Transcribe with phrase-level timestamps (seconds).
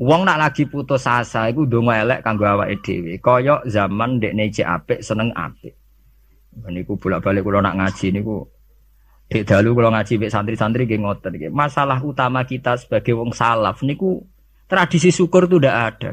[0.00, 3.20] Wong nak lagi putus asa iku ndonga elek kanggo awake dhewe.
[3.20, 5.76] Kaya zaman ndekne cek apik seneng apik.
[6.68, 8.44] Niku bolak-balik kula nak ngaji niku
[9.32, 11.48] Dek dalu kalau ngaji mbek santri-santri nggih ngoten nggih.
[11.48, 14.20] Masalah utama kita sebagai wong salaf niku
[14.68, 16.12] tradisi syukur itu udah ada.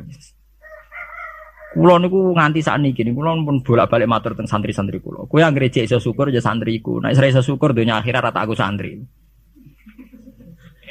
[1.76, 5.28] Kulo niku nganti saat ini gini, kulo pun bolak-balik matur tentang santri-santri kulo.
[5.28, 7.04] Kue yang gereja iso syukur aja santriku.
[7.04, 9.04] Nah, iso syukur dunia akhirat rata aku santri.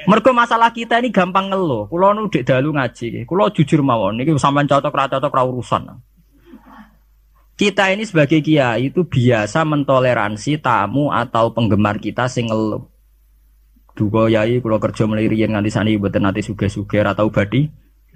[0.06, 1.90] Mergo masalah kita ini gampang ngeluh.
[1.90, 4.20] Kulo nu dek dalu ngaji, kulo jujur mawon.
[4.20, 5.82] Niki sampean cocok ra cocok ra urusan.
[7.58, 12.86] Kita ini sebagai kiai itu biasa mentoleransi tamu atau penggemar kita sing ngeluh.
[13.98, 17.66] Duga yai kula kerja melirian nganti sani mboten nate suge-suge atau badi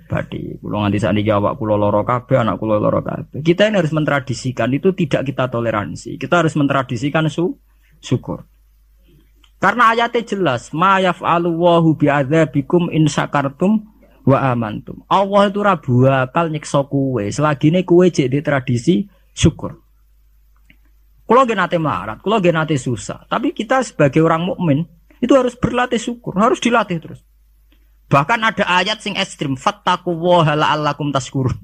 [0.07, 0.55] badi.
[0.63, 3.43] Kula nganti sani awak kula lara kabeh, anak kula lara kabeh.
[3.43, 6.21] Kita ini harus mentradisikan itu tidak kita toleransi.
[6.21, 7.59] Kita harus mentradisikan su
[7.99, 8.47] syukur.
[9.63, 13.87] Karena ayatnya jelas, ma yaf'alu wahu bi'adzabikum in syakartum
[14.27, 15.07] wa amantum.
[15.07, 17.31] Allah itu rabu akal nyiksa kuwe.
[17.31, 19.79] Selagi ini kuwe jadi tradisi syukur.
[21.23, 24.83] Kalau gak nate melarat, kalau gak nate susah, tapi kita sebagai orang mukmin
[25.23, 27.23] itu harus berlatih syukur, harus dilatih terus.
[28.11, 31.57] Bahkan ada ayat sing ekstrim, fattaqullaha la'allakum taskurun.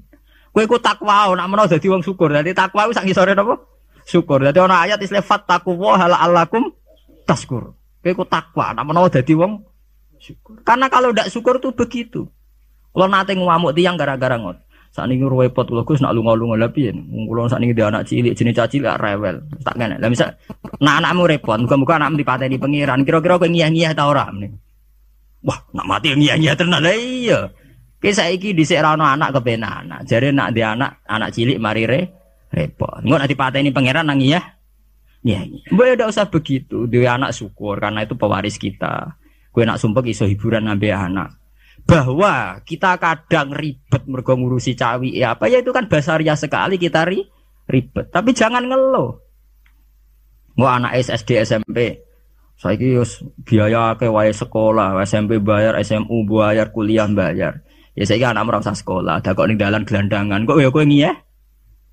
[0.49, 2.33] Kowe iku takwa nak menawa dadi wong syukur.
[2.33, 3.61] Dadi takwa iku sak ngisore napa?
[4.07, 4.41] Syukur.
[4.41, 6.73] Dadi ana ayat istilah fattaqullaha la'allakum
[7.29, 7.77] taskur.
[7.99, 9.59] Kowe iku takwa nak menawa dadi wong
[10.19, 10.63] syukur.
[10.63, 12.27] Karena kalau ndak syukur tuh begitu.
[12.95, 14.57] Kalau nate ngamuk tiang gara-gara ngot.
[14.89, 16.93] Saat ini repot kalau gus nak lunga-lunga lebih ya.
[17.45, 19.45] Saat ini dia anak cilik jenis caci lah rewel.
[19.61, 20.01] Tak kena.
[20.01, 20.33] Lah misal,
[20.81, 21.61] nah anakmu repot.
[21.61, 23.05] Muka-muka anakmu di pengiran.
[23.05, 24.51] Kira-kira kau ngiyah-ngiyah tau orang nih.
[25.45, 27.53] Wah, nak mati ngiyah-ngiyah tenan lah iya.
[27.99, 30.07] Kisah iki di rano anak kebenaran.
[30.07, 32.01] Jadi nak dia anak anak cilik mari re
[32.49, 33.05] repot.
[33.05, 34.41] Nggak nanti ini pangeran nang iya.
[35.19, 35.43] Iya,
[35.75, 36.87] Boleh tidak usah begitu.
[36.87, 39.19] Dia anak syukur karena itu pewaris kita.
[39.51, 41.29] Gue nak sumpah iso hiburan ngambil anak.
[41.83, 45.51] Bahwa kita kadang ribet mergo ngurusi cawi ya apa?
[45.51, 47.27] Ya itu kan basaria sekali kita ri,
[47.67, 48.13] ribet.
[48.13, 49.19] Tapi jangan ngeluh.
[50.55, 52.03] Mau anak SD SMP
[52.59, 54.99] saya yus biaya ke wae sekolah.
[55.07, 57.63] SMP bayar SMU bayar kuliah bayar.
[57.95, 59.23] Ya saya anak merasa sekolah.
[59.23, 60.43] Ada kok nih dalan gelandangan.
[60.43, 61.15] Kok ya kok ngiyah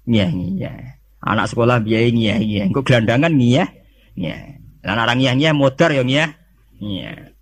[0.07, 0.96] ngiyah ngiyah
[1.27, 3.69] anak sekolah biaya ngiyah ngiyah kok gelandangan ngiyah
[4.15, 4.41] ngiyah
[4.87, 7.37] dan orang ngiyah ngiyah motor ya ngiyah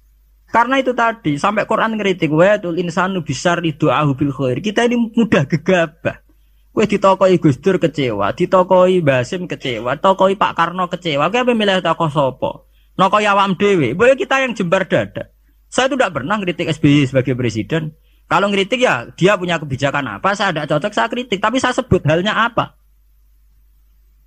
[0.54, 4.62] karena itu tadi sampai Quran ngeritik wa tul insanu itu bil khair.
[4.62, 6.22] Kita ini mudah gegabah.
[6.70, 11.26] Kue ditokoi Gus Dur kecewa, ditokoi Basim kecewa, tokoi Pak Karno kecewa.
[11.30, 12.70] Kue apa milih tokoh sopo?
[12.94, 13.98] Nokoi awam dewi.
[13.98, 15.34] Boleh kita yang jembar dada.
[15.66, 17.98] Saya itu tidak pernah ngeritik SBY sebagai presiden.
[18.30, 21.42] Kalau ngeritik ya dia punya kebijakan apa, saya tidak cocok, saya kritik.
[21.42, 22.78] Tapi saya sebut halnya apa.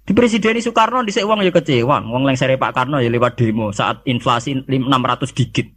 [0.08, 4.08] Di Presiden Soekarno di uang ya kecewa, uang seri Pak Karno ya lewat demo saat
[4.08, 5.68] inflasi 600 digit.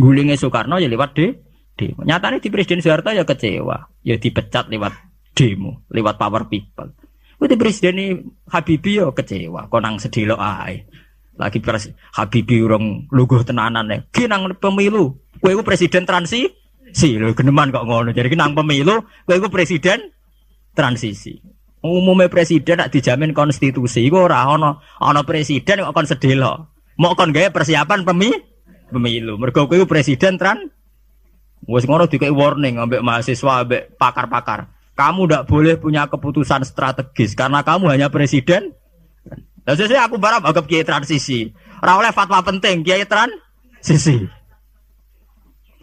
[0.00, 1.36] Gulingnya Soekarno ya lewat de
[1.76, 2.08] demo.
[2.08, 4.96] Nyatanya di Presiden Soeharto ya kecewa, ya dipecat lewat
[5.36, 6.96] demo, lewat power people.
[7.36, 10.88] Itu di Presiden Habibie ya kecewa, konang sedih ay.
[11.36, 14.00] Lagi pres Habibie urung luguh tenanan ya.
[14.08, 16.48] Kinang pemilu, kue presiden transisi,
[16.96, 18.16] si lo geneman kok ngono.
[18.16, 20.16] Jadi kinang pemilu, kue presiden
[20.72, 21.55] transisi.
[21.86, 26.74] Umumnya presiden nak dijamin konstitusi, gue ora ono ono presiden kok kon sedih lo.
[26.98, 28.56] Mau kon gaya persiapan pemilu
[28.90, 29.38] pemilu.
[29.38, 30.70] Mergo kowe presiden tran
[31.66, 34.70] wis ngono dikai warning ambek mahasiswa ambek pakar-pakar.
[34.96, 38.72] Kamu tidak boleh punya keputusan strategis karena kamu hanya presiden.
[39.66, 41.52] Lah sesuk aku barang anggap kiai transisi.
[41.82, 44.24] Ora fatwa penting kiai transisi.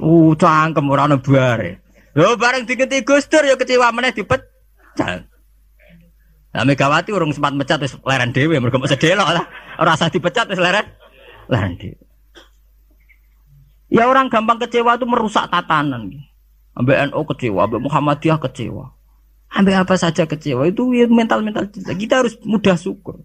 [0.02, 1.84] Uh, cangkem ora ono bare.
[2.18, 5.30] Lho bareng digenti Gus Dur ya kecewa meneh dipecat.
[6.54, 9.46] Nah Megawati urung sempat mecat wis leren dhewe mergo mok sedelok lah.
[9.82, 10.86] Ora usah dipecat wis leren.
[11.50, 11.98] Leren dhewe.
[13.90, 16.14] Ya orang gampang kecewa itu merusak tatanan.
[16.74, 18.90] Ambek NU kecewa, ambek Muhammadiyah kecewa.
[19.54, 21.94] Ambek apa saja kecewa itu ya mental-mental kita.
[21.94, 23.22] Kita harus mudah syukur.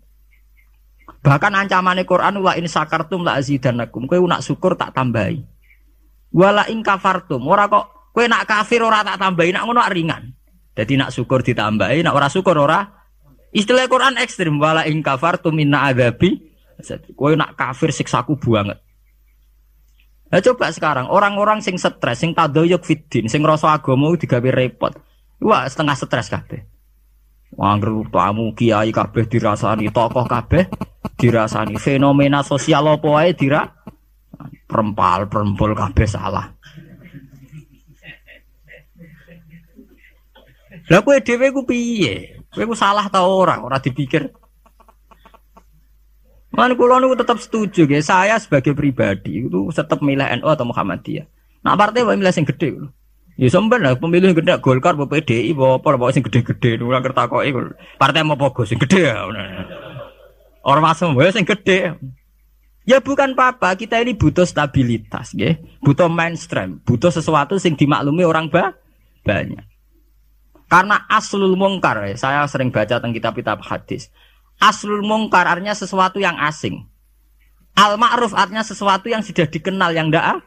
[1.24, 4.04] Bahkan ancaman Quran wa in sakartum la azidanakum.
[4.04, 5.40] Kowe nak syukur tak tambahi.
[6.36, 7.40] Wala in kafartum.
[7.48, 10.36] Ora kok kowe nak kafir ora tak tambahi, nak ngono ringan.
[10.76, 12.97] Jadi nak syukur ditambahi, nak ora syukur ora.
[13.48, 16.36] Istilah Quran ekstrim wala in kafartum inna adabi.
[17.16, 18.78] Kowe nak kafir siksaku banget.
[20.28, 24.92] Nah, coba sekarang orang-orang sing stres, sing tadoyuk fitin, sing rasa agama digawe repot.
[25.40, 26.68] Wah, setengah stres kabeh.
[27.56, 30.68] Wangger tamu kiai kabeh dirasani, tokoh kabeh
[31.16, 33.72] dirasani, fenomena sosial apa wae dira
[34.68, 36.52] perempal perempul kabeh salah.
[40.92, 42.37] Lah kowe dhewe ku piye?
[42.58, 43.62] Kowe salah ta ora?
[43.62, 44.34] Ora dipikir.
[46.50, 48.02] Man kulo niku tetap setuju ya.
[48.02, 51.30] Saya sebagai pribadi itu tetap milih NU atau Muhammadiyah.
[51.62, 52.74] Nah partai wae milih sing gede.
[53.38, 57.54] Ya sampean lah pemilih gede Golkar apa PDI apa apa sing gede-gede ora kertakoki
[57.94, 59.22] partai mau pogo sing gede ya.
[60.66, 61.94] Orang masuk ya sing gede.
[62.88, 65.60] Ya bukan apa-apa, kita ini butuh stabilitas, ya.
[65.84, 68.72] butuh mainstream, butuh sesuatu yang dimaklumi orang ba
[69.28, 69.60] banyak.
[70.68, 74.12] Karena aslul mungkar, ya, saya sering baca tentang kitab-kitab hadis.
[74.60, 76.84] Aslul mungkar artinya sesuatu yang asing.
[77.72, 80.44] Al ma'ruf artinya sesuatu yang sudah dikenal yang tidak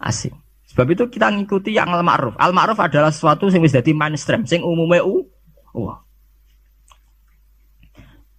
[0.00, 0.32] asing.
[0.72, 2.32] Sebab itu kita ngikuti yang al ma'ruf.
[2.40, 5.28] Al ma'ruf adalah sesuatu yang sudah di mainstream, sing umumnya u.
[5.76, 6.00] Wah.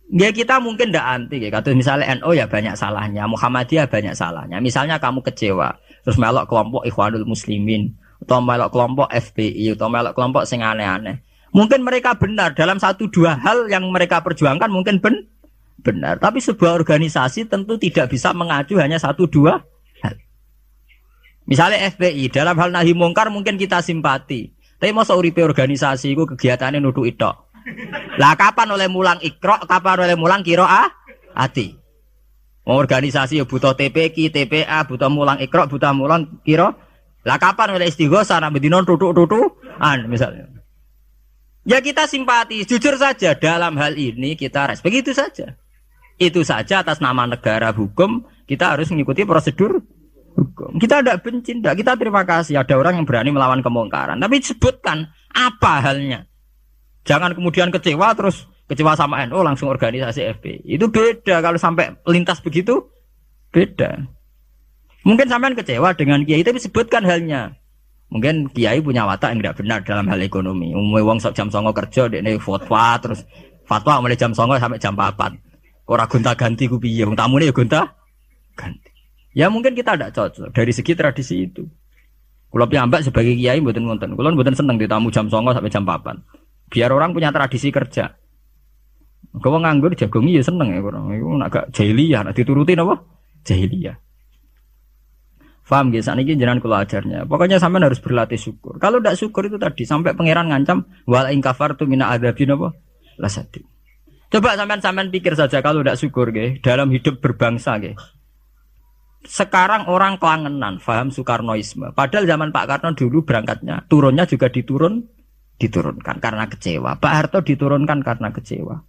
[0.09, 1.53] Ya kita mungkin tidak anti ya.
[1.53, 4.57] Kata misalnya NO ya banyak salahnya, Muhammadiyah banyak salahnya.
[4.57, 10.43] Misalnya kamu kecewa, terus melok kelompok Ikhwanul Muslimin, atau melok kelompok FPI, atau melok kelompok
[10.43, 11.23] sing aneh-aneh.
[11.49, 15.25] Mungkin mereka benar dalam satu dua hal yang mereka perjuangkan mungkin ben
[15.81, 16.21] benar.
[16.21, 19.65] Tapi sebuah organisasi tentu tidak bisa mengacu hanya satu dua
[20.05, 20.15] hal.
[21.49, 24.53] Misalnya FPI dalam hal nahi mungkar mungkin kita simpati.
[24.79, 27.31] Tapi mau uripe organisasi itu kegiatannya nuduh itu.
[28.15, 30.87] Lah kapan oleh mulang ikro, kapan oleh mulang kiro ah?
[31.35, 31.75] Hati.
[32.63, 36.77] Organisasi ya butuh TPK, TPA, butuh mulang ikro, butuh mulang kiro.
[37.29, 40.49] Lah kapan oleh istighosa nak bedino tutuk an misalnya.
[41.61, 45.53] Ya kita simpati, jujur saja dalam hal ini kita respect itu saja.
[46.17, 49.85] Itu saja atas nama negara hukum kita harus mengikuti prosedur
[50.33, 50.81] hukum.
[50.81, 51.77] Kita tidak benci, tidak.
[51.77, 54.17] Kita terima kasih ada orang yang berani melawan kemungkaran.
[54.17, 56.25] Tapi sebutkan apa halnya.
[57.05, 60.65] Jangan kemudian kecewa terus kecewa sama NU langsung organisasi FP.
[60.65, 62.89] Itu beda kalau sampai lintas begitu
[63.53, 64.09] beda.
[65.07, 67.55] Mungkin sampean kecewa dengan kiai tapi sebutkan halnya.
[68.09, 70.73] Mungkin kiai punya watak yang tidak benar dalam hal ekonomi.
[70.73, 73.21] Umumnya uang jam songo kerja, ini fatwa terus
[73.69, 75.87] fatwa mulai jam songo sampai jam 4.
[75.89, 77.95] Orang gonta ganti ku piye, wong tamune ya gonta
[78.57, 78.89] ganti.
[79.37, 81.63] Ya mungkin kita tidak cocok dari segi tradisi itu.
[82.49, 84.17] Kalau piyambak sebagai kiai mboten ngonten.
[84.17, 86.73] Kulo mboten seneng ditamu jam songo sampai jam 4.
[86.73, 88.17] Biar orang punya tradisi kerja.
[89.37, 91.13] Kau nganggur jagung iya seneng ya orang.
[91.13, 93.05] Itu nak gak jahiliyah, nak diturutin apa?
[93.45, 94.08] Jahiliyah.
[95.69, 96.01] Faham gak?
[96.01, 97.29] Saat ini jangan kalau ajarnya.
[97.29, 98.81] Pokoknya sampai harus berlatih syukur.
[98.81, 102.73] Kalau tidak syukur itu tadi sampai pangeran ngancam wal ingkafar tu mina adabin apa?
[103.21, 103.61] Lasati.
[104.33, 106.65] Coba sampean sampean pikir saja kalau tidak syukur gak?
[106.65, 108.01] dalam hidup berbangsa gak?
[109.29, 111.93] Sekarang orang kelangenan, faham Soekarnoisme.
[111.93, 115.05] Padahal zaman Pak Karno dulu berangkatnya, turunnya juga diturun
[115.59, 116.97] diturunkan karena kecewa.
[116.97, 118.79] Pak Harto diturunkan karena kecewa.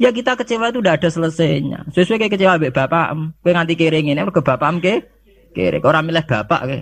[0.00, 1.86] Ya kita kecewa itu udah ada selesainya.
[1.92, 3.14] Sesuai kayak kecewa bapak,
[3.44, 5.15] kue nganti kiring ini ke bapak ke
[5.56, 5.80] kiring.
[5.80, 6.78] Orang milih bapak ke.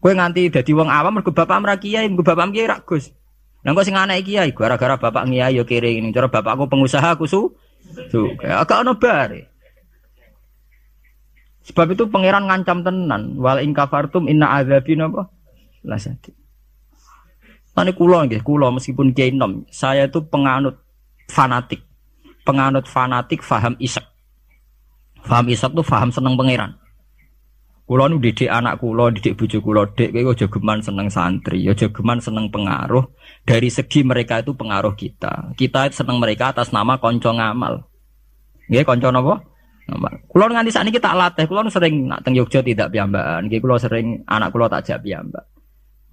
[0.00, 3.12] Kue nganti jadi wong awam ke bapak merah kiai, ke bapak kiai ragus.
[3.64, 6.08] Nah kok sing anak kiai gara-gara bapak ngiai yo kiring ini.
[6.16, 7.52] Cara bapak aku pengusaha aku su.
[8.08, 8.96] Su, agak ono.
[11.64, 13.36] Sebab itu pangeran ngancam tenan.
[13.40, 15.28] Wal ingkafartum inna azabin apa?
[15.84, 16.32] lasati.
[17.74, 19.34] Tani kulo nggih, kulo meskipun kiai
[19.68, 20.80] saya itu penganut
[21.28, 21.82] fanatik.
[22.44, 24.13] Penganut fanatik faham isak.
[25.24, 26.76] Faham isak tuh faham seneng pangeran.
[27.84, 31.88] Kulo nu didik anak kulo, didik bojo kulo, dek kowe aja geman seneng santri, aja
[31.92, 33.04] geman seneng pengaruh.
[33.44, 35.52] Dari segi mereka itu pengaruh kita.
[35.52, 37.84] Kita seneng mereka atas nama konco ngamal.
[38.72, 39.36] Nggih, konco napa?
[40.32, 43.76] Kulo nganti saat ini kita latih, kulo sering nak teng Yogyakarta tidak piyambakan, nggih kulo
[43.76, 45.44] sering anak kulo tak jak piyambak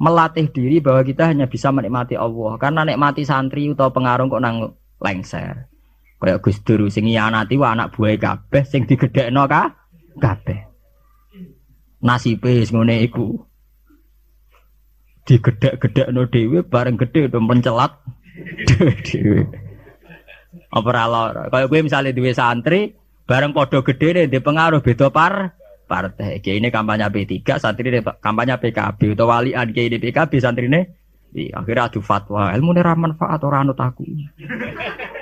[0.01, 4.74] melatih diri bahwa kita hanya bisa menikmati Allah karena nikmati santri atau pengaruh kok nang
[4.98, 5.70] lengser
[6.22, 9.74] kayak Gus Dur sing nyanati wa anak buah kabeh sing digedhekno ka?
[10.22, 10.70] Kabeh.
[12.06, 13.42] Nasibe wis ngene iku.
[15.25, 17.98] Digedhek-gedhekno dhewe bareng gedhe do mencelat
[19.06, 19.50] dhewe.
[20.72, 22.94] Apa ora kaya kowe misale duwe santri
[23.25, 25.58] bareng padha gedhe di pengaruh beda par
[25.90, 26.40] partai.
[26.40, 27.92] Kiai ini kampanye P3, santri
[28.24, 30.72] kampanye PKB atau walian kiai ini PKB santri
[31.32, 34.04] di akhirnya adu fatwa ilmu ini manfaat orang anut aku.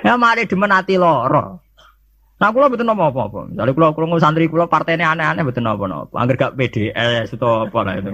[0.06, 1.62] ya mari dimenati loro.
[2.40, 3.40] Nah, kalau betul nopo apa apa.
[3.52, 6.16] Misalnya kalau kalau santri kalau ini aneh-aneh betul nopo nopo.
[6.16, 8.10] Angger gak PDS atau apa lah itu.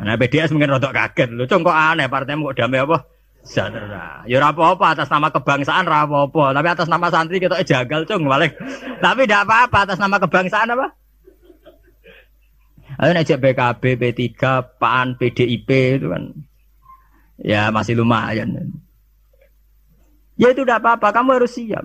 [0.00, 1.28] Nah PDS mungkin rodok kaget.
[1.30, 3.04] Lu kok aneh partai kok damai apa?
[3.44, 4.24] Sejahtera.
[4.24, 6.56] Ya apa-apa atas nama kebangsaan apa-apa.
[6.56, 8.56] Tapi atas nama santri kita jagal cung balik.
[9.04, 10.96] Tapi tidak apa-apa atas nama kebangsaan apa?
[12.94, 14.30] Ayo ngajak PKB, P3,
[14.78, 15.68] PAN, PDIP
[15.98, 16.32] itu kan
[17.44, 18.72] ya masih lumayan.
[20.34, 21.84] Ya itu tidak apa-apa, kamu harus siap.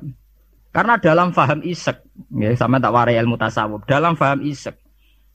[0.72, 2.02] Karena dalam faham isek,
[2.34, 3.86] ya sama tak warai ilmu tasawuf.
[3.86, 4.80] Dalam faham isek,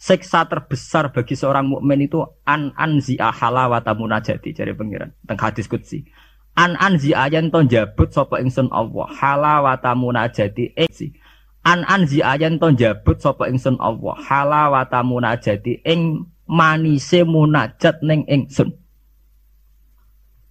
[0.01, 6.07] seksa terbesar bagi seorang mukmin itu an anzi halawata munajati dari pengiran tentang hadis kutsi.
[6.55, 11.19] An anzi ayan ton jabut sapa ingsun Allah halawata munajati eksi
[11.65, 18.84] an anzi ayan to jabut sapa ingsun Allah halawata munajati ing manise munajat ning ingsun.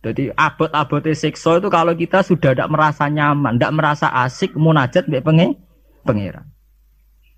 [0.04, 5.24] Jadi abot-abote siksa itu kalau kita sudah tidak merasa nyaman, tidak merasa asik munajat mbek
[5.24, 5.48] penge
[6.04, 6.52] pangeran.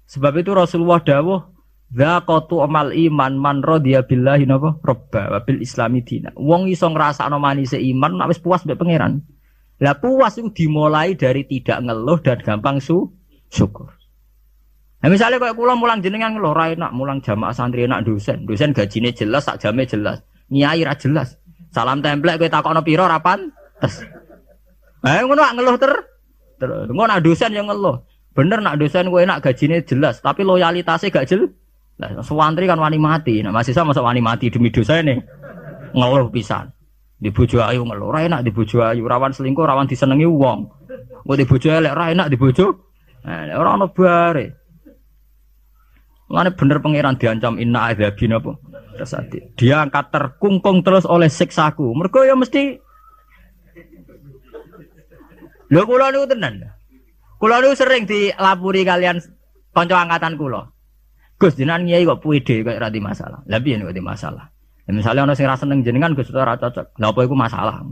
[0.10, 1.54] Sebab itu Rasulullah dawuh
[1.94, 6.34] Zakotu amal iman man rodiya billahi napa robba wabil islami dina.
[6.34, 9.22] Wong iso ngrasakno manise iman nek wis puas mbek pangeran.
[9.78, 13.14] Lah puas itu dimulai dari tidak ngeluh dan gampang su
[13.54, 13.94] syukur.
[15.06, 18.74] Nah, misalnya kayak kula mulang jenengan ngeluh ra enak, mulang jamaah santri enak dosen, dosen
[18.74, 21.38] gajine jelas, sak jame jelas, nyai jelas.
[21.75, 24.08] Salam templek kowe takokno pira ra pantes.
[25.03, 25.91] Eh ngono ngeluh ter.
[26.88, 28.00] Ngono dosen yang ngeluh.
[28.32, 31.51] Bener nak dosen kowe enak gajine jelas, tapi loyalitasnya gak jelas.
[32.00, 33.44] Nah, sewantri kan wani mati.
[33.44, 35.20] Nah, masih sama wani mati demi dosa ini.
[35.91, 36.72] Ngeluh pisan.
[37.20, 38.08] Di bojo ayu ngeluh.
[38.12, 40.72] Ra enak di bojo ayu, rawan selingkuh, rawan disenengi wong.
[41.27, 42.67] Kok di bojo elek ra enak di bojo.
[43.27, 44.46] Nah, ora ono bare.
[46.32, 48.51] Bener pangeran diancam inna adzabin apa?
[48.96, 49.60] Tersati.
[49.60, 51.92] Dia angkat terkungkung terus oleh siksaku.
[51.92, 52.80] Mergo ya mesti
[55.66, 56.62] Lho kula niku tenan.
[57.42, 59.18] Kula niku sering dilapuri kalian
[59.74, 60.72] kanca angkatan kula.
[61.36, 63.40] Gus jenengan kiai kok puide kok ora masalah.
[63.44, 64.48] Lah piye nek masalah?
[64.86, 66.96] Ya, misalnya ana sing ra seneng jenengan Gus ora cocok.
[67.02, 67.84] Lah apa iku masalah?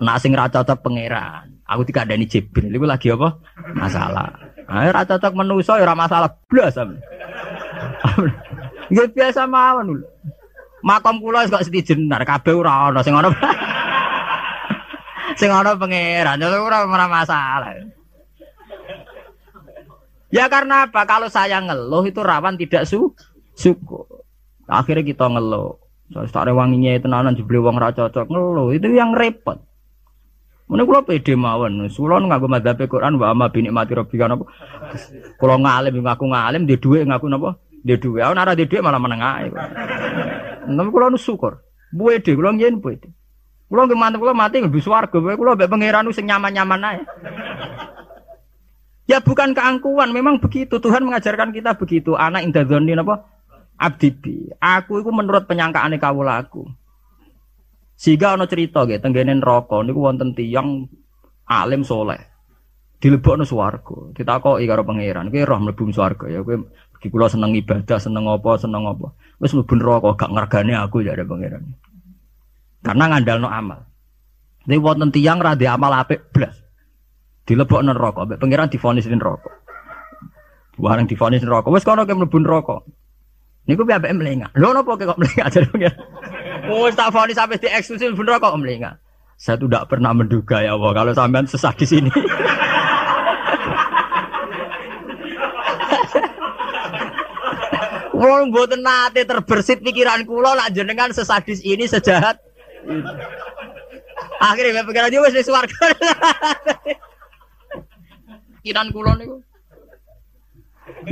[0.00, 1.60] Nak sing ra cocok pangeran.
[1.66, 3.36] Aku dikandani Jibril iku lagi apa?
[3.74, 4.32] Masalah.
[4.64, 6.78] Ah ra cocok manusa ya ora masalah blas.
[8.90, 10.08] Nggih biasa mawon lho.
[10.86, 13.32] Makom kula kok setijenar kabeh ora ana sing ana.
[15.40, 17.74] sing ana pangeran, ora ora masalah.
[20.30, 21.06] Ya karena apa?
[21.06, 23.14] Kalau saya ngeluh itu rawan tidak su
[23.58, 24.06] syukur.
[24.66, 25.78] Akhirnya kita ngeluh.
[26.06, 29.58] Soalnya tak rewanginya itu nanan jebeli uang raja cocok ngeluh itu yang repot.
[30.66, 34.50] Mana kulo pede mawon, kulo ngaku madzhab Quran wa amma bi nikmati rabbika napa.
[35.38, 37.58] Kulo ngalim ngaku ngalim di dhuwit ngaku napa?
[37.86, 38.26] Di dhuwit.
[38.26, 39.46] Aku nara di dhuwit malah meneng ae.
[40.66, 41.62] Tapi kulo nu syukur.
[41.94, 43.14] Pede kulo nyen pede.
[43.70, 46.98] Kulo nggih mantep kulo mati lebih swarga, kulo mbek pangeran sing nyaman-nyaman ae.
[49.06, 50.82] Ya bukan keangkuhan, memang begitu.
[50.82, 52.18] Tuhan mengajarkan kita begitu.
[52.18, 53.22] Anak indadzoni apa?
[53.78, 54.50] Abdibi.
[54.58, 56.66] Aku itu menurut penyangkaan kawula aku.
[57.94, 60.90] Sehingga ono cerita gitu, tenggenen rokok niku wonten tiyang
[61.48, 62.18] alim soleh.
[62.98, 64.10] Dilebokno swarga.
[64.10, 66.66] Ditakoki karo pangeran, kowe roh mlebu swarga ya kowe
[66.96, 69.12] bagi kula seneng ibadah, seneng apa, seneng apa.
[69.36, 71.76] Wis mlebu neraka gak ngergane aku ya pangeran.
[72.80, 73.84] Karena ngandalno amal.
[74.64, 76.56] Ini wonten tiyang ra amal apik blas.
[77.44, 79.52] Dilebok neraka, mbek pangeran difonis neraka.
[80.80, 82.80] Barang difonis neraka, wis kono ke mlebu neraka.
[83.68, 84.50] Niku piye ambek mlengak.
[84.56, 86.00] Lho napa kok mlengak jare pangeran?
[86.72, 88.96] Wis tak fonis sampai di eksklusif neraka kok mlengak.
[89.36, 92.08] Saya tidak pernah menduga ya Allah kalau sampean sesat di sini.
[98.16, 102.40] Wong mboten nate terbersit pikiran kula nak jenengan sesadis ini sejahat.
[104.40, 105.76] Akhirnya pikiran dia wis swarga
[108.64, 109.36] pikiran kula niku.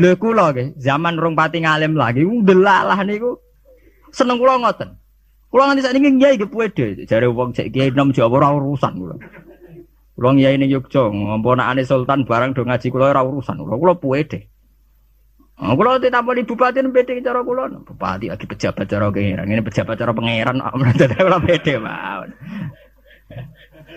[0.01, 3.37] Lho kula nggih, zaman rong pati ngalim lagi ndelalah niku.
[4.11, 4.97] Seneng kula ngoten.
[5.53, 9.17] Kula nganti sakniki nggih nggih pede, jare wong cek kiai nom Jawa ora urusan kula.
[10.17, 13.61] Kula kiai ning Yogya, ngomponakane sultan barang do ngaji kula ora urusan.
[13.61, 14.54] Kula kula pede.
[15.55, 20.11] Nah, kula ditampani bupati pede cara kula, bupati lagi pejabat cara pangeran, ini pejabat cara
[20.11, 22.31] pangeran, kula pede mawon.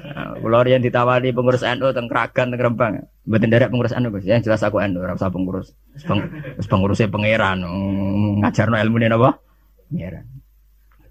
[0.07, 2.93] Nah, Kulo yang ditawari pengurus NU teng Kragan teng Rembang.
[3.27, 4.23] Mboten derek pengurus NU Gus.
[4.23, 5.73] Yang jelas aku NU ora usah pengurus.
[6.05, 6.29] Peng,
[6.61, 9.41] pengurusnya pangeran mm, ngajarno ilmu napa?
[9.89, 10.25] Pangeran.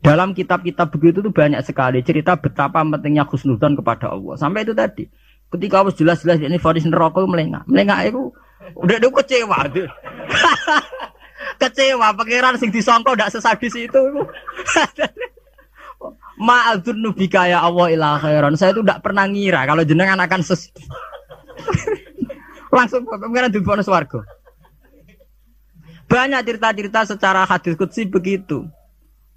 [0.00, 4.38] Dalam kitab-kitab begitu tuh banyak sekali cerita betapa pentingnya khusnudzon kepada Allah.
[4.38, 5.10] Sampai itu tadi.
[5.46, 7.66] Ketika harus jelas-jelas ini vonis neraka melengak.
[7.66, 8.34] Melengak itu
[8.78, 9.58] udah udah kecewa.
[11.61, 14.02] Kecewa pangeran sing disangka ndak sesadis itu.
[16.37, 18.61] Ma'adzun nubika ya Allah ilah khairan.
[18.61, 20.68] Saya itu tidak pernah ngira kalau jenengan akan ses
[22.76, 24.20] langsung pengiran di bonus warga.
[26.06, 28.68] Banyak cerita-cerita secara hadis kutsi begitu.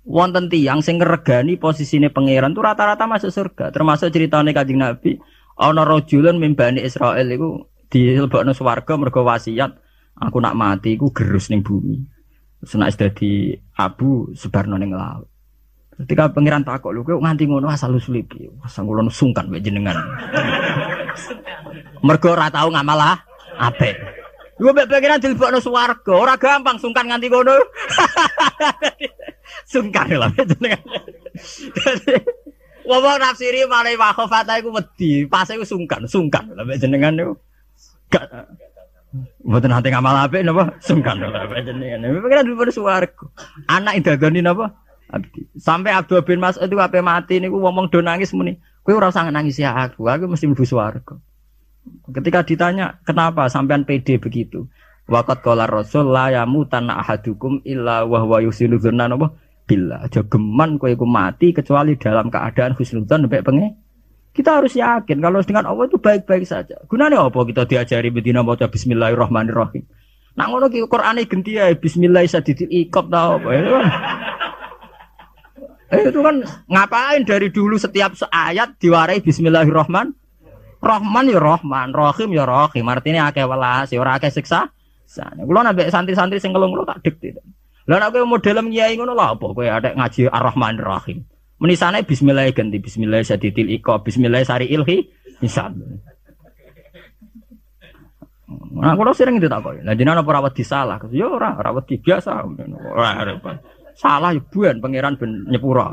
[0.04, 3.72] Wonten tiang sing ngregani posisine pangeran itu rata-rata masuk surga.
[3.72, 5.22] Termasuk ceritanya Kanjeng Nabi,
[5.56, 9.89] ana rajulun mimbani Israel iku dilebokno swarga mergo wasiat
[10.20, 11.96] aku nak mati iku gerus ning bumi.
[12.60, 15.40] Terus dadi abu sebarno ning laut.
[16.00, 18.48] Ketika pangeran takut lu, kau nganti ngono asal usul iki.
[18.64, 20.00] Asal ngono sungkan mbek jenengan.
[22.08, 23.20] Mergo ora tau ngamalah
[23.60, 24.00] ape.
[24.56, 27.52] Gue mbek pangeran dilebokno swarga, ora gampang sungkan nganti ngono.
[29.76, 30.80] sungkan lah jenengan.
[32.88, 37.36] Wong nafsiri malah wa khofata iku wedi, pas iku sungkan, sungkan lah mbek jenengan niku.
[38.08, 38.24] Gak
[39.42, 40.78] Mboten nanti ngamal apik napa?
[40.86, 42.06] Sungkan apa jenengan.
[42.22, 43.26] Pengiran dulu swarga.
[43.66, 44.78] Anak idadoni napa?
[45.10, 45.50] Abdi.
[45.58, 48.62] Sampai Abdul bin Mas'ud itu ape mati niku ngomong do nangis muni.
[48.86, 51.18] Kowe ora usah nangis ya aku, aku mesti mlebu swarga.
[52.14, 54.70] Ketika ditanya, "Kenapa sampean PD begitu?"
[55.10, 59.34] Waqat qala Rasul la yamutan ahadukum illa wa huwa yusinu dzanna napa?
[59.66, 60.06] Billah.
[60.06, 63.74] Aja geman kowe iku mati kecuali dalam keadaan husnudzon sampai pengen
[64.34, 66.78] kita harus yakin kalau dengan Allah itu baik-baik saja.
[66.86, 69.84] Gunanya apa kita diajari bedina maca bismillahirrahmanirrahim.
[70.38, 73.62] Nak ngono ki Qur'ane genti ya bismillah sadidil ikop ta apa ya.
[75.90, 80.14] Eh, itu kan ngapain dari dulu setiap ayat diwarai bismillahirrahman.
[80.80, 82.88] Rahman ya Rahman, Rahim ya Rahim.
[82.88, 84.72] Artinya akeh welas, ya ora akeh siksa.
[85.10, 85.42] Sane.
[85.44, 87.34] Kulo nambah santri-santri sing ngelung tak dikti.
[87.90, 91.26] Lah nek kowe model kiai ngono lho apa kowe ngaji Ar-Rahman Rahim.
[91.60, 95.04] Menisane bismillah ganti bismillah sadidil iko, bismillah sari ilhi
[95.44, 95.76] misal.
[98.80, 99.78] Nah, kalau sering itu tak kok.
[99.84, 100.98] Nah, jenengan apa rawat disalah?
[101.12, 102.48] Ya ora, rawat biasa.
[102.96, 103.60] Ora repot.
[104.00, 105.92] Salah ya buan pangeran ben nyepura.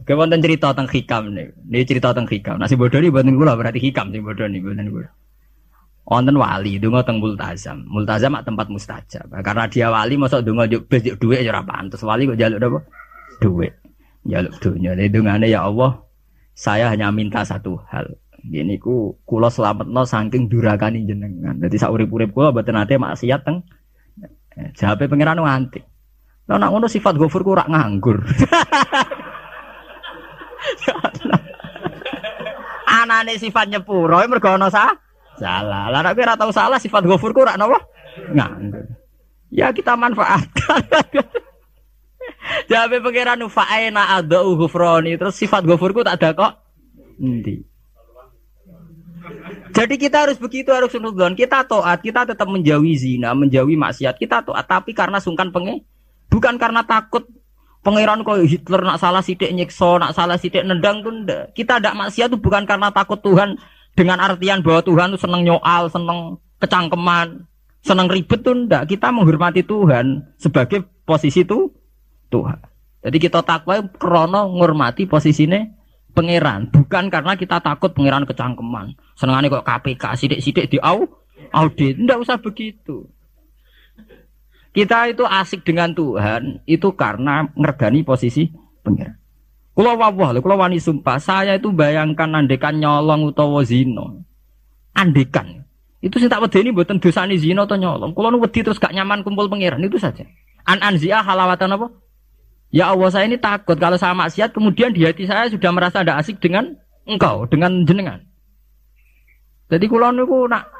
[0.00, 1.48] Oke, cerita tentang hikam nih.
[1.72, 2.60] Ini cerita tentang hikam.
[2.60, 5.08] Nasi bodoh ini buatan gula berarti hikam sih bodoh nih buatan gula.
[6.04, 7.88] Wonten wali dungo teng multazam.
[7.88, 9.24] Multazam tempat mustajab.
[9.40, 12.04] Karena dia wali masa dungo juk bes juk duit ya pantes.
[12.04, 12.78] Wali kok jaluk apa?
[13.40, 13.72] Duit.
[14.30, 14.94] Jaluk dunia.
[14.94, 16.06] Jadi dungane ya Allah,
[16.54, 18.06] saya hanya minta satu hal.
[18.40, 21.60] Gini ku kulo selamat no saking durakani jenengan.
[21.60, 23.66] Jadi saurip-urip kulo buatan nate maksiat teng.
[24.56, 25.82] Eh, Jawabe pangeran nganti.
[26.48, 28.22] Lah nak ngono sifat gofur ku rak nganggur.
[32.90, 34.94] Anane sifat nyepuro mergo ana sa
[35.36, 35.92] salah.
[35.92, 37.78] Lah nek ora tau salah sifat gofur ku rak napa?
[38.32, 38.88] Nganggur.
[39.50, 40.80] Ya kita manfaatkan.
[42.70, 46.52] Jabe pangeran fa'ena adau ghufrani terus sifat gofurku tak ada kok.
[47.20, 47.62] Endi?
[49.70, 51.38] Jadi kita harus begitu harus sunudon.
[51.38, 54.18] Kita toat, kita tetap menjauhi zina, menjauhi maksiat.
[54.18, 55.86] Kita toat, tapi karena sungkan penge
[56.30, 57.26] Bukan karena takut
[57.82, 61.50] pangeran kau Hitler nak salah sidik nyekso, nak salah sidik nendang tuh ndak.
[61.58, 63.58] Kita tidak maksiat tuh bukan karena takut Tuhan
[63.98, 67.50] dengan artian bahwa Tuhan tuh seneng nyoal, seneng kecangkeman,
[67.82, 68.86] seneng ribet tuh ndak.
[68.94, 71.66] Kita menghormati Tuhan sebagai posisi tuh
[72.30, 72.58] Tuhan.
[73.00, 75.60] Jadi kita takwa krono ngormati posisinya
[76.12, 78.94] pangeran, bukan karena kita takut pangeran kecangkeman.
[79.16, 81.08] Senengane kok KPK sidik-sidik di au
[81.50, 83.08] audit, ndak usah begitu.
[84.70, 88.46] Kita itu asik dengan Tuhan itu karena ngergani posisi
[88.86, 89.18] pengiran.
[89.74, 94.22] Kulo wawah, kulo wani sumpah, saya itu bayangkan andekan nyolong utawa zino.
[94.94, 95.66] Andekan.
[96.04, 98.12] Itu sing tak wedeni mboten dosane zina atau nyolong.
[98.12, 100.22] Kulo wedi terus gak nyaman kumpul pangeran itu saja.
[100.68, 101.86] An anzia halawatan apa?
[102.70, 106.18] Ya Allah saya ini takut kalau saya maksiat kemudian di hati saya sudah merasa ada
[106.22, 108.22] asik dengan engkau, dengan jenengan.
[109.70, 110.70] Jadi kulo niku nak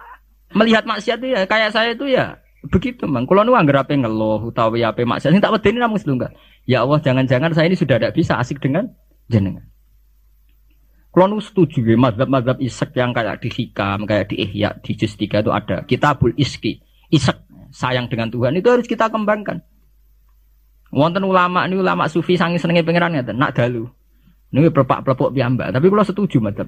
[0.55, 3.25] melihat maksiat itu ya kayak saya itu ya Begitu mang.
[3.25, 6.29] Kalau nu anggar apa ngeluh utawi apa maksiat ini tak wedeni namung setunggal.
[6.69, 8.93] Ya Allah jangan-jangan saya ini sudah tidak bisa asik dengan
[9.33, 9.65] jenengan.
[11.17, 15.41] Nu setuju ya mazhab-mazhab isek yang kayak di hikam, kayak di ihya, di juz 3
[15.41, 16.85] itu ada kitabul iski.
[17.09, 17.41] Isek
[17.73, 19.65] sayang dengan Tuhan itu harus kita kembangkan.
[20.91, 23.87] Wonten ulama ini ulama sufi sangi senengnya pangeran ngeten, nak dalu.
[24.51, 26.67] Ini perpak pelepok piambak, tapi kalau setuju mazhab.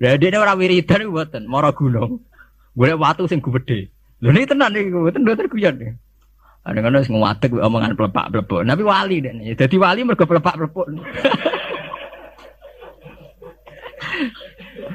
[0.00, 2.24] Lah ini orang wiridan buatan, mara gunung.
[2.72, 3.92] Boleh waktu sing gede.
[4.24, 5.92] Lho ini tenan nih, mboten mboten nih.
[6.64, 8.64] Ada kan harus ngewatek omongan pelepak pelepok.
[8.64, 9.52] Tapi wali deh.
[9.52, 10.88] Jadi wali mereka pelepak pelepok.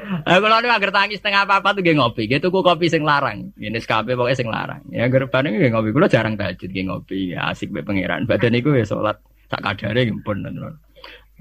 [0.09, 2.25] Aku kalau nih agar tangis setengah apa apa tuh gak ngopi.
[2.25, 3.53] Gitu kok kopi sing larang.
[3.55, 4.81] Ini skape pokoknya sing larang.
[4.89, 5.89] Ya agar paling gak ngopi.
[5.93, 7.37] Kulo jarang tajud gak ngopi.
[7.37, 8.25] Ya, asik be pangeran.
[8.25, 10.41] Badan itu ya sholat tak kadare pun.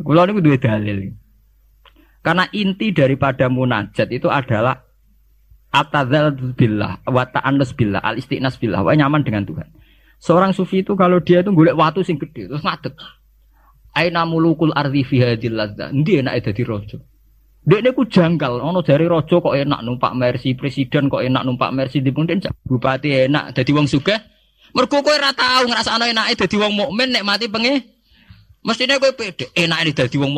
[0.04, 1.16] Kulo nih dua dalil.
[2.20, 4.88] Karena inti daripada munajat itu adalah
[5.68, 9.68] atadzal billah wa ta'annus billah al istiqnas billah wa nyaman dengan Tuhan
[10.16, 12.96] seorang sufi itu kalau dia itu golek watu sing gede terus ngadeg
[13.92, 16.98] aina mulukul ardi fi hadil ladza endi enak dadi raja
[17.68, 22.00] Dek ku janggal, ono dari rojo kok enak numpak mercy, presiden kok enak numpak mercy,
[22.00, 24.16] di bupati enak, jadi wong suka.
[24.72, 27.84] Mergo kowe ora tau ngrasakno enake dadi wong mukmin nek mati penge.
[28.64, 30.32] Mestine kowe pede, enak ini dadi wong.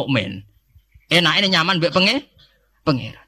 [1.06, 2.26] Enak ini nyaman mbek penge
[2.82, 3.26] pangeran.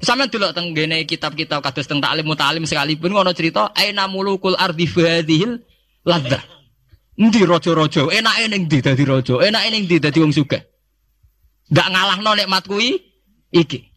[0.00, 4.86] Sama dulu teng gene kitab-kitab kados teng taklim mutalim sekalipun ngono cerita aina mulukul ardi
[4.86, 5.58] hadhil
[6.06, 6.38] ladza.
[7.18, 8.08] Endi raja-raja?
[8.14, 9.42] Enake ning ndi dadi raja?
[9.42, 10.62] Enake ning ndi dadi wong sugih?
[11.68, 13.09] Enggak ngalahno nikmat kuwi
[13.54, 13.90] iki.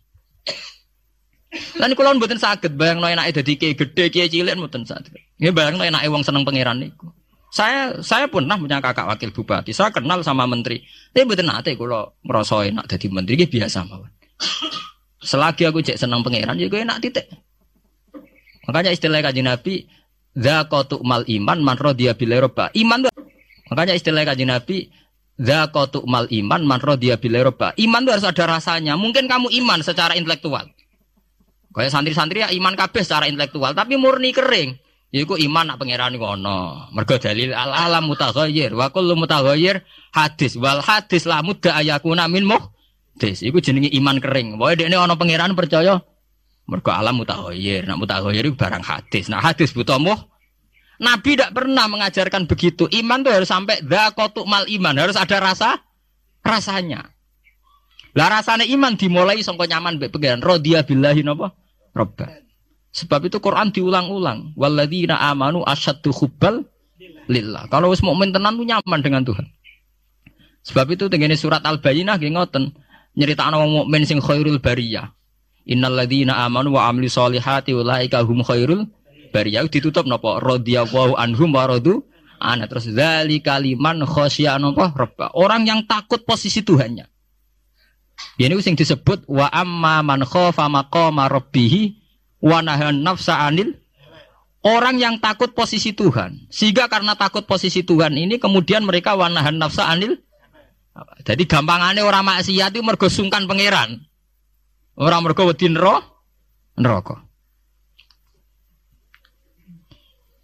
[1.77, 5.13] Lan kula mboten saged bayangno enake dadi kiai gedhe, kiai cilik mboten saged.
[5.37, 7.13] Nggih bayangno enake wong seneng pangeran niku.
[7.53, 9.77] Saya saya pun pernah punya kakak wakil bupati.
[9.77, 10.81] Saya kenal sama menteri.
[11.13, 14.09] Tapi mboten nate kula ngrasa enak dadi menteri iki biasa mawon.
[15.23, 17.31] Selagi aku cek senang pangeran, ya enak titik.
[18.67, 19.87] Makanya istilah kaji Nabi,
[20.35, 22.71] zakotu mal iman man rodiya bileroba.
[22.75, 23.13] Iman tuh,
[23.71, 24.91] makanya istilah kaji Nabi,
[25.39, 26.79] zakotu mal iman man
[27.17, 27.73] bileroba.
[27.77, 28.93] Iman tuh harus ada rasanya.
[28.99, 30.69] Mungkin kamu iman secara intelektual.
[31.73, 34.77] Kayak santri-santri ya iman kabeh secara intelektual, tapi murni kering.
[35.13, 36.89] Iku iman nak pangeran ngono.
[36.89, 42.49] Mergo dalil al alam mutaghayyir wa kullu mutaghayyir hadis wal hadis la mudda ayakuna min
[42.49, 43.45] muhdis.
[43.45, 44.57] Iku jenenge iman kering.
[44.57, 46.01] Pokoke dekne ana pangeran percaya
[46.65, 47.85] mergo alam mutaghayyir.
[47.85, 49.29] Nak mutaghayyir itu barang hadis.
[49.29, 50.17] Nah hadis butuh muh.
[51.03, 52.87] Nabi tidak pernah mengajarkan begitu.
[52.95, 54.95] Iman tuh harus sampai dakotuk mal iman.
[54.95, 55.83] Harus ada rasa
[56.39, 57.11] rasanya.
[58.15, 60.39] Lah rasanya iman dimulai sangka nyaman mbek pangeran.
[60.39, 61.51] Radhiya billahi napa?
[61.91, 62.39] Rabbah.
[62.95, 64.55] Sebab itu Quran diulang-ulang.
[64.55, 66.63] Walladzina amanu asyaddu hubbal
[67.27, 67.67] lillah.
[67.67, 69.43] Kalau wis mukmin tenan tuh nyaman dengan Tuhan.
[70.63, 72.71] Sebab itu tengene surat Al-Bayyinah nggih ngoten,
[73.19, 75.11] nyeritakno wong mukmin sing khairul bariyah.
[75.67, 78.87] Innal ladzina amanu wa amili solihati ulaika hum khairul
[79.33, 79.65] bariyah.
[79.65, 80.37] Ditutup napa?
[80.37, 82.05] Radhiyallahu anhum wa radu
[82.37, 84.93] ana terus dzalika liman khasya napa?
[84.93, 85.33] Rabbah.
[85.33, 87.09] Orang yang takut posisi Tuhannya.
[88.37, 91.97] Ini sing disebut wa amma man khafa maqama rabbih
[92.37, 93.73] wanahan nafsa anil
[94.61, 96.45] orang yang takut posisi Tuhan.
[96.53, 100.21] Sehingga karena takut posisi Tuhan ini kemudian mereka wanahan nafsa anil
[101.25, 103.97] jadi gampangannya orang maksiat itu mergo sungkan pangeran.
[104.93, 107.25] Orang mergo wedi neraka.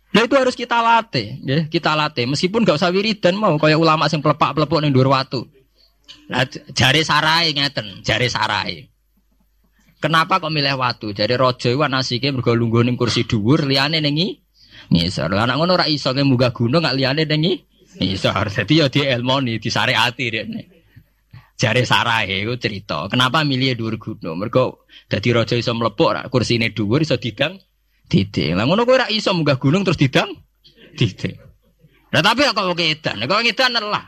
[0.10, 2.26] Nah itu harus kita latih, ya, kita latih.
[2.26, 5.46] Meskipun gak usah wiridan mau kayak ulama sing pelepak-pelepuk ning dhuwur watu.
[6.34, 8.90] Nah, jari sarai ngeten, jari sarai.
[10.02, 11.14] Kenapa kok milih watu?
[11.14, 14.18] Jadi rojo itu nasike mergo lungguh kursi dhuwur liyane ning
[14.90, 15.30] ngisor.
[15.30, 17.62] Lah anak ngono ora iso ke munggah gunung gak liyane ning
[18.02, 18.50] ngisor.
[18.50, 20.62] Dadi ya di elmoni, di syariati rene.
[21.60, 23.06] Jare sarahe iku cerita.
[23.12, 24.42] Kenapa milih dhuwur gunung?
[24.42, 27.60] Mergo dadi raja iso mlepuk kursine dhuwur iso didang
[28.10, 28.58] didik.
[28.58, 30.34] Lah ngono kowe ora iso munggah gunung terus didang
[30.98, 31.38] didik.
[32.10, 34.06] Lah tapi kok kok edan, kok edan lah.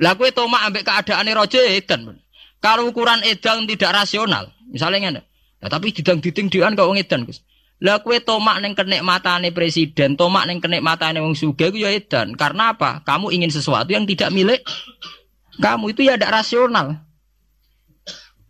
[0.00, 2.20] Lah kowe tomak ambek keadaane raja edan.
[2.60, 5.20] Kalau ukuran edan tidak rasional, Misalnya ngene.
[5.60, 7.42] Nah, tapi didang diting dian kau ngedan, Gus.
[7.80, 12.36] Lah kue tomak neng kenikmatane presiden, tomak neng kenikmatane wong sugih ku ya edan.
[12.36, 13.00] Karena apa?
[13.08, 14.60] Kamu ingin sesuatu yang tidak milik
[15.60, 17.00] kamu itu ya tidak rasional.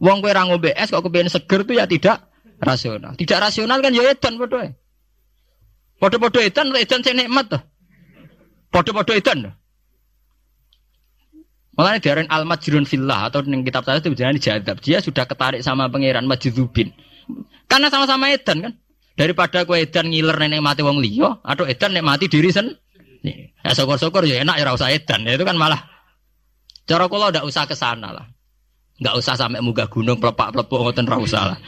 [0.02, 2.29] Wong kue rango BS kok kepengen seger itu ya tidak
[2.60, 3.12] rasional.
[3.16, 4.72] Tidak rasional kan ya edan padha.
[6.00, 7.62] Padha-padha edan, edan sing nikmat tuh.
[8.72, 9.38] Padha-padha edan.
[11.76, 14.76] Makanya diarin al majrun fillah atau dengan kitab saya itu berjalan jadab.
[14.84, 16.92] Dia sudah ketarik sama pangeran majidubin.
[17.68, 18.72] Karena sama-sama edan kan.
[19.16, 22.72] Daripada kue edan ngiler nenek mati wong liyo atau edan nek mati diri sen.
[23.60, 25.28] Ya syukur-syukur ya enak ya usah edan.
[25.28, 25.84] Ya, itu kan malah
[26.88, 28.26] cara kula ndak usah ke sana lah.
[29.00, 31.58] Enggak usah sampai muga gunung pelepak-pelepuk ngoten ra usah lah.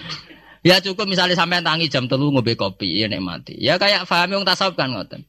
[0.63, 3.55] Ya cukup misalnya sampai tangi jam telu ngombe kopi ya nek mati.
[3.59, 5.27] Ya kayak paham wong tasawuf kan ngoten.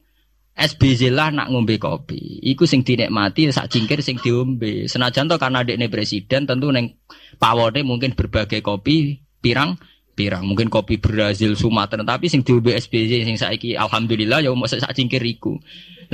[0.54, 2.38] SBZ lah nak ngombe kopi.
[2.46, 4.86] Iku sing dinikmati sak cingkir sing diombe.
[4.86, 6.94] Senajan to karena dekne presiden tentu neng
[7.42, 9.74] pawone mungkin berbagai kopi pirang
[10.14, 14.94] pirang mungkin kopi Brazil Sumatera tapi sing diombe SBZ sing saiki alhamdulillah ya mau sak
[14.94, 15.58] cingkir iku.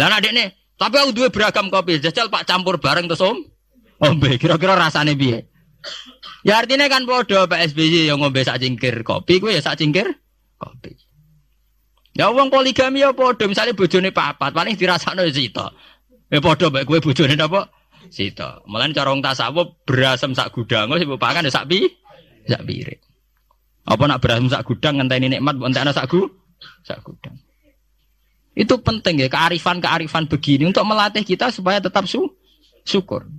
[0.01, 0.25] Lah nak
[0.81, 3.37] tapi aku dua beragam kopi jajal Pak campur bareng terus om.
[4.01, 5.50] Ombe kira-kira rasane piye?
[6.45, 10.09] Ya artinya kan bodoh Pak SBY yang ngombe sak cingkir kopi gue ya sak cingkir
[10.61, 10.97] kopi.
[12.17, 15.71] Ya wong poligami ya padha, misale bojone papat, paling dirasakno ya sita.
[16.29, 17.71] Ya padha bae kowe bojone napa?
[18.11, 18.61] Sita.
[18.67, 21.87] Malah cara wong tasawuf berasem sak gudang, sing pakan ya sak pi,
[22.51, 23.01] sak piring.
[23.87, 26.27] Apa nak berasem sak gudang ngenteni nikmat entekno sak gu,
[26.83, 27.39] sak gudang.
[28.59, 32.27] Itu penting ya kearifan-kearifan begini untuk melatih kita supaya tetap su
[32.83, 33.31] syukur.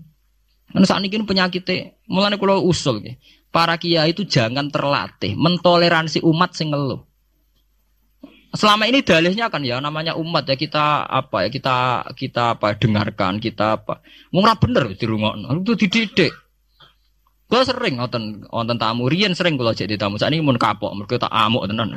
[0.71, 3.03] Kan saat ini penyakitnya, mulanya kalau usul,
[3.51, 7.03] para kiai itu jangan terlatih mentoleransi umat sing ngeluh.
[8.51, 11.75] Selama ini dalihnya kan ya namanya umat ya kita apa ya kita
[12.11, 14.03] kita apa dengarkan kita apa
[14.35, 16.35] murah bener di rumah itu dididik.
[17.47, 21.27] Gue sering nonton nonton tamu Rian sering kalau jadi tamu saat ini mau kapok mereka
[21.27, 21.95] tak amuk tenan.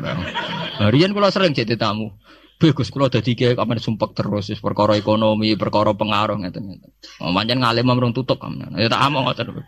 [0.95, 2.15] Rian kalau sering jadi tamu.
[2.55, 6.87] Bagus kalau ada tiga kapan sumpah terus perkara ekonomi perkara pengaruh gitu gitu.
[7.21, 8.79] Manjan ngalim merung tutup kamu.
[8.79, 9.67] Ya tak amuk ngoten.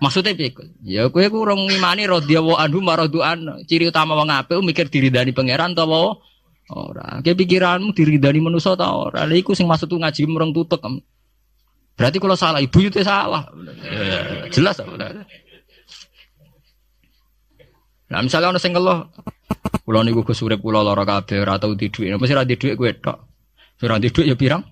[0.00, 0.50] Maksudnya piye?
[0.82, 3.64] Ya kowe ku urung ngimani radhiyallahu anhu maradu'an.
[3.68, 6.18] Ciri utama wong apik mikir diridani pangeran ta apa
[6.72, 7.20] ora.
[7.20, 9.28] Ke pikiranmu diridani manusa ta ora.
[9.28, 10.80] Lha iku sing maksud ngaji mereng tutuk.
[11.94, 13.46] Berarti kalau salah ibu itu salah.
[14.50, 15.24] Jelas apa?
[18.04, 19.08] Nah misalnya orang sing ngeluh,
[19.84, 22.16] kula niku Gus Urip kula lara kabeh ora tau di dhuwit.
[22.16, 23.18] Mesti ora di dhuwit kowe tok.
[23.84, 24.62] Ora di dhuwit ya pirang?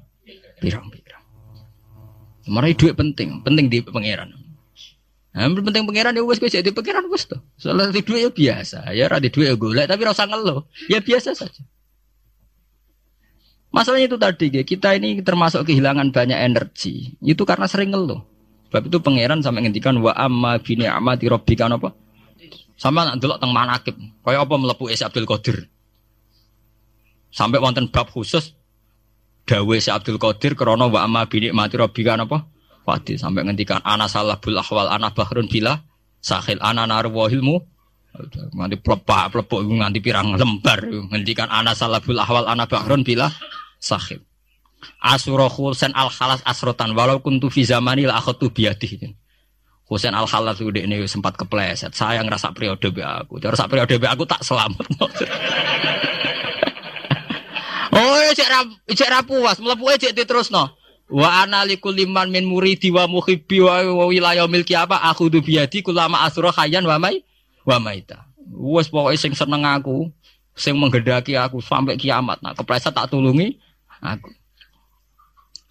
[0.58, 1.22] Pirang pirang.
[2.48, 4.32] Marai dhuwit penting, penting di pangeran.
[5.32, 7.40] Nah, penting pangeran ya wes kowe jadi pangeran wes tuh.
[7.56, 10.68] Soalnya di duit ya biasa, ya rada duit ya golek tapi rasa ngeluh.
[10.92, 11.62] Ya biasa saja.
[13.72, 17.16] Masalahnya itu tadi, kita ini termasuk kehilangan banyak energi.
[17.24, 18.20] Itu karena sering ngeluh.
[18.68, 21.96] Sebab itu pangeran sampai ngendikan wa amma bini amati robbika apa?
[22.76, 23.96] Sama nak delok teng manakib.
[24.24, 25.68] Kaya apa melepuh Isi Abdul Qadir.
[27.32, 28.52] Sampai wonten bab khusus
[29.48, 32.44] dawe si Abdul Qadir krana wa amma bini mati robbika apa?
[32.82, 34.10] Wadi sampai ngendikan ana
[34.42, 35.78] bul ahwal ana bahrun bila
[36.18, 37.62] sahil ana narwahilmu
[38.58, 40.82] nganti plepak plepok nganti pirang lembar
[41.14, 43.30] ngendikan ana bul ahwal ana bahrun bila
[43.78, 44.18] sahil
[44.98, 49.14] Asura Husain al khalas asrotan walau kuntu fi zamani la akhatu biadih
[49.92, 54.00] Husain al khalas udah ini sempat kepleset saya ngerasa periode be aku cara sak periode
[54.00, 54.88] be aku tak selamat
[58.00, 60.16] oh cek rap cek rapuas melepuh cek
[60.48, 60.72] no
[61.12, 66.24] Wa ana liman min muridi wa muhibbi wa wilayah milki apa aku tu biadi kulama
[66.24, 67.20] asura khayan wa mai
[67.68, 68.24] wa maita.
[68.48, 70.08] Wes pokoke sing seneng aku,
[70.56, 72.40] sing menggedaki aku sampai kiamat.
[72.40, 73.60] Nah, kepleset tak tulungi
[74.00, 74.32] aku.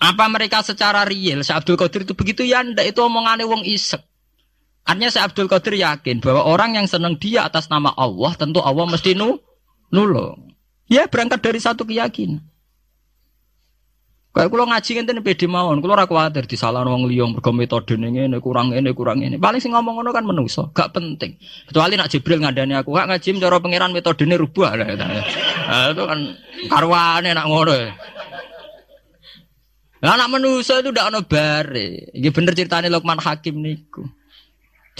[0.01, 4.01] Apa mereka secara real Syekh Abdul Qadir itu begitu ya ndak itu omongannya wong isek.
[4.81, 8.89] Artinya Syekh Abdul Qadir yakin bahwa orang yang senang dia atas nama Allah tentu Allah
[8.89, 9.37] mesti nu
[9.93, 10.51] nulung.
[10.89, 12.51] Ya berangkat dari satu keyakinan.
[14.31, 18.39] Kayak kulo ngaji ngenten pede mawon, kulo ora kuwatir disalahno wong liya mergo metode ngene
[18.39, 19.35] kurang ngene kurang ngene.
[19.35, 21.35] Paling sing ngomong ngono kan menungso, gak penting.
[21.67, 24.87] Kecuali nak Jibril ngandani aku, gak ngaji cara pangeran metodene rubah lah.
[24.95, 26.19] Nah, itu kan
[26.71, 27.75] karwane nak ngono.
[29.99, 32.15] Lah anak menungso itu ndak ono bare.
[32.15, 34.07] Iki bener ceritane Luqman Hakim niku.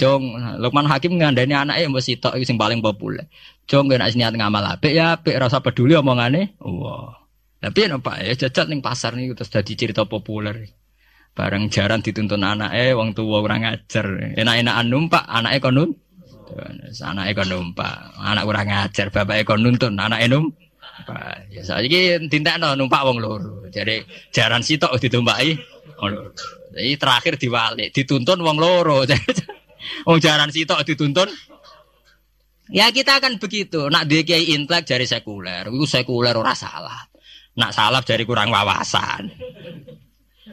[0.02, 3.30] Jong, Lukman Hakim ngandani anaknya yang sitok sing paling populer.
[3.70, 6.58] Jong nek niat ngamal apik ya apik rasa peduli omongane.
[6.58, 7.22] Wah.
[7.62, 10.66] Tapi ya Pak ya jajal ning pasar nih terus jadi cerita populer.
[11.38, 14.34] Bareng jaran dituntun anak eh wong tua orang ngajar.
[14.34, 15.90] Enak-enakan numpak, anaknya kon nun.
[16.98, 20.50] Anaknya kon numpak, anak orang ngajar, bapak kon nuntun, anak enum.
[21.54, 23.70] Ya saya ini tindak no numpak wong loro.
[23.70, 24.02] Jadi
[24.34, 26.34] jaran sitok loro.
[26.74, 29.06] Jadi terakhir diwalik, dituntun wong loro.
[30.06, 31.30] Wong jaran sitok dituntun
[32.72, 33.92] Ya kita akan begitu.
[33.92, 37.04] Nak dia kiai intelek dari sekuler, itu sekuler ora salah.
[37.58, 39.28] Nak salaf dari kurang wawasan.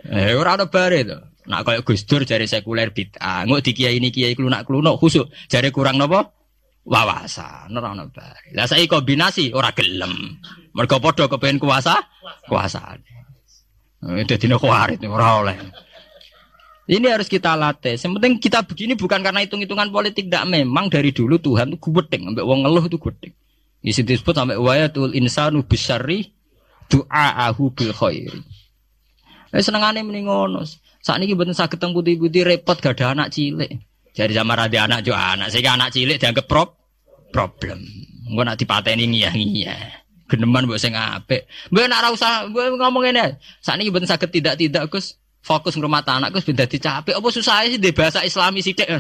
[0.10, 1.20] Eh ora ada bare to.
[1.48, 3.48] Nak koyo Gus Dur jari sekuler bid'ah.
[3.48, 6.28] Nguk di kiai ini kiai klunak klunuk khusuk jari kurang napa?
[6.84, 7.72] Wawasan.
[7.72, 8.52] Ora ono bare.
[8.52, 10.44] Lah saiki kombinasi ora gelem.
[10.76, 12.04] Mergo padha kepengin kuasa,
[12.52, 13.00] kuasaan.
[14.12, 15.58] Eh dadine kuarit ora oleh.
[16.90, 18.02] Ini harus kita latih.
[18.02, 20.26] Yang kita begini bukan karena hitung-hitungan politik.
[20.26, 22.34] Tidak memang dari dulu Tuhan itu gubedeng.
[22.34, 23.34] Sampai wong ngeluh itu gubedeng.
[23.86, 26.34] Ini disebut sampai wayatul insanu besari
[26.90, 28.34] du'aahu bil khair.
[29.54, 30.66] Eh senengane mending ngono.
[31.00, 33.70] Sakniki mboten saged teng putih-putih repot gak ada anak cilik.
[34.18, 36.76] Jadi sama rada anak jo anak, sehingga anak cilik dianggap prop
[37.30, 37.80] problem.
[38.28, 39.82] Engko nak dipateni ngiyah-ngiyah.
[40.28, 41.46] Geneman mbok sing apik.
[41.70, 43.38] Mbok nak ora usah ngomong ngene.
[43.62, 45.19] Sakniki mboten saged tidak-tidak Gus.
[45.40, 47.16] Fokus ngrumat anak ben dadi capek.
[47.16, 48.88] Apa susah sih di bahasa Islami sithik.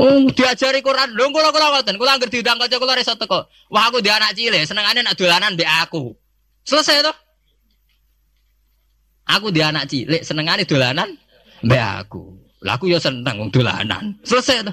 [0.00, 1.12] Oh, diajari Quran.
[1.12, 3.44] Lho kula kula ngoten, kula anggere diundang kanca kula reso teko.
[3.68, 6.16] Wah, aku di anak cilik, senengane nak dolanan mbek aku.
[6.64, 7.12] Selesai to?
[9.28, 11.20] Aku di anak cilik, senengane dolanan
[11.60, 12.32] mbek aku.
[12.64, 14.16] Lah aku ya seneng wong dolanan.
[14.24, 14.72] Selesai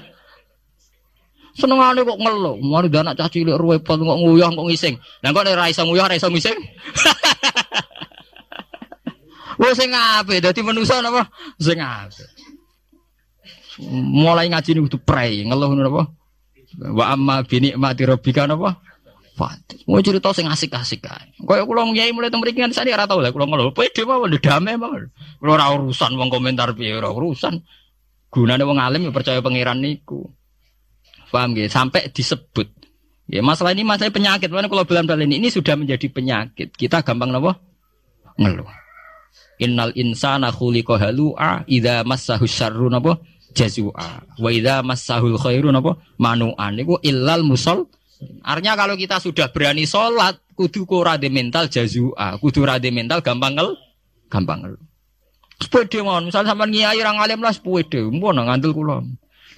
[1.60, 4.96] Senengane kok ngeluh, mari di anak cilik repot kok nguyah kok ngising.
[5.20, 6.56] Lah kok ora iso nguyah, ora iso ngising.
[9.58, 11.26] Wong sing apik dadi manusa napa?
[11.58, 12.30] Sing apik
[13.78, 16.10] mulai ngaji ini pray ngeluh napa
[16.82, 18.82] wa amma bi nikmati rabbika napa
[19.38, 19.86] Fatis.
[19.86, 21.30] Mau cerita sing asik-asik kae.
[21.46, 23.70] Kaya kula ngyai mulai teng mriki nganti ora tau lah kula ngeluh.
[23.70, 25.14] Pede mawon damai mawon.
[25.38, 27.62] Kula ora urusan wong komentar piye ora urusan.
[28.34, 30.26] Gunane wong alim ya percaya pangeran niku.
[31.30, 31.70] Paham nggih?
[31.70, 32.66] Sampai disebut.
[33.30, 34.50] Ya, masalah ini masalah penyakit.
[34.50, 36.74] Mana kalau bilang ini, ini sudah menjadi penyakit.
[36.74, 37.62] Kita gampang napa?
[38.42, 38.66] Ngeluh.
[39.58, 43.18] Innal insana khuliqa halu'a idza massahu syarru napa?
[43.58, 44.22] jazua.
[44.38, 47.90] Wa idza massahul khairu napa manu'an niku illal musol.
[48.42, 53.54] Artinya kalau kita sudah berani sholat, kudu ku rade mental jazua, kudu rade mental gampang
[53.54, 53.78] ngel,
[54.26, 54.74] gampang ngel.
[55.58, 59.02] Sepede mon, misal sampean ngiyai ra ngalim lah sepede, mun ngandel kula.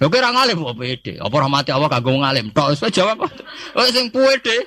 [0.01, 2.49] Lha kira ngalim kok pede, apa rahmati Allah kanggo ngalim.
[2.53, 3.21] Tok wis jawab.
[3.77, 4.57] Oh sing pede.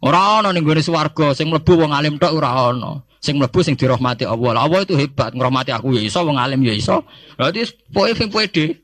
[0.00, 3.04] Ora ana ning gone swarga sing mlebu wong alim tok ora ana.
[3.20, 4.64] Sing mlebu sing dirahmati Allah.
[4.64, 7.04] Allah itu hebat, ngrahmati aku ya iso, wong alim ya iso.
[7.36, 8.80] Berarti pokoke sing pede.